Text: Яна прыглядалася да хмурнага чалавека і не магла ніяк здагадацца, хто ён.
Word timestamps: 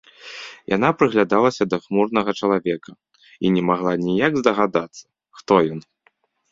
Яна 0.75 0.89
прыглядалася 1.01 1.63
да 1.73 1.77
хмурнага 1.85 2.31
чалавека 2.39 2.91
і 3.47 3.55
не 3.59 3.67
магла 3.71 3.93
ніяк 4.09 4.33
здагадацца, 4.43 5.03
хто 5.41 5.53
ён. 5.79 5.89